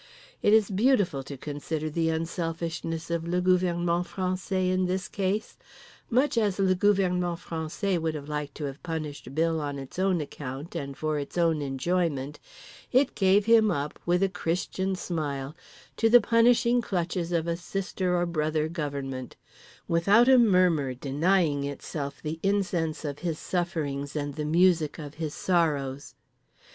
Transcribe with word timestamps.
It 0.41 0.51
is 0.51 0.71
beautiful 0.71 1.21
to 1.21 1.37
consider 1.37 1.87
the 1.87 2.09
unselfishness 2.09 3.11
of 3.11 3.27
le 3.27 3.39
gouvernement 3.39 4.07
français 4.07 4.71
in 4.73 4.87
this 4.87 5.07
case. 5.07 5.59
Much 6.09 6.39
as 6.39 6.57
le 6.57 6.73
gouvernement 6.73 7.37
français 7.39 8.01
would 8.01 8.15
have 8.15 8.27
liked 8.27 8.55
to 8.55 8.63
have 8.63 8.81
punished 8.81 9.35
Bill 9.35 9.61
on 9.61 9.77
its 9.77 9.99
own 9.99 10.19
account 10.19 10.73
and 10.73 10.97
for 10.97 11.19
its 11.19 11.37
own 11.37 11.61
enjoyment, 11.61 12.39
it 12.91 13.13
gave 13.13 13.45
him 13.45 13.69
up—with 13.69 14.23
a 14.23 14.27
Christian 14.29 14.95
smile—to 14.95 16.09
the 16.09 16.19
punishing 16.19 16.81
clutches 16.81 17.31
of 17.31 17.45
a 17.47 17.55
sister 17.55 18.17
or 18.17 18.25
brother 18.25 18.67
government: 18.67 19.35
without 19.87 20.27
a 20.27 20.39
murmur 20.39 20.95
denying 20.95 21.63
itself 21.63 22.19
the 22.23 22.39
incense 22.41 23.05
of 23.05 23.19
his 23.19 23.37
sufferings 23.37 24.15
and 24.15 24.33
the 24.33 24.45
music 24.45 24.97
of 24.97 25.13
his 25.21 25.35
sorrows. 25.35 26.15